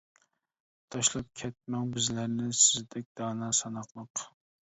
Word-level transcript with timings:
تاشلاپ 0.93 1.27
كەتمەڭ 1.41 1.91
بىزلەرنى، 1.97 2.49
سىزدەك 2.61 3.07
دانا 3.21 3.51
ساناقلىق. 3.61 4.27